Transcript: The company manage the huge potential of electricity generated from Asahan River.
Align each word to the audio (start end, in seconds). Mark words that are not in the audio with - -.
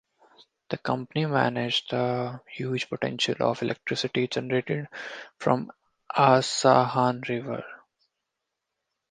The 0.69 0.79
company 0.79 1.27
manage 1.27 1.87
the 1.89 2.41
huge 2.47 2.89
potential 2.89 3.35
of 3.41 3.61
electricity 3.61 4.27
generated 4.27 4.87
from 5.37 5.71
Asahan 6.17 7.21
River. 7.29 7.63